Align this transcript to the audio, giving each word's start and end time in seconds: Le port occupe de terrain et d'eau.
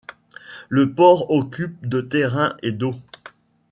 Le 0.67 0.95
port 0.95 1.29
occupe 1.29 1.85
de 1.87 2.01
terrain 2.01 2.57
et 2.63 2.71
d'eau. 2.71 2.95